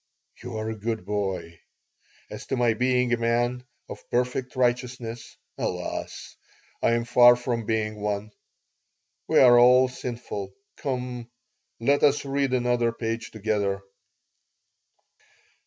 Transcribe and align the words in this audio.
"You 0.41 0.57
are 0.57 0.67
a 0.67 0.75
good 0.75 1.05
boy. 1.05 1.59
As 2.31 2.47
to 2.47 2.57
my 2.57 2.73
being 2.73 3.13
a 3.13 3.17
man 3.17 3.63
of 3.87 4.01
perfect 4.09 4.55
righteousness, 4.55 5.37
alas! 5.59 6.35
I 6.81 6.93
am 6.93 7.03
far 7.05 7.35
from 7.35 7.67
being 7.67 8.01
one. 8.01 8.31
We 9.27 9.37
are 9.37 9.59
all 9.59 9.89
sinful. 9.89 10.55
Come, 10.77 11.29
let 11.79 12.01
us 12.01 12.25
read 12.25 12.51
another 12.55 12.91
page 12.91 13.29
together." 13.29 13.83